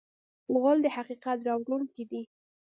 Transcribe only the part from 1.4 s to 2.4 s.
راوړونکی دی.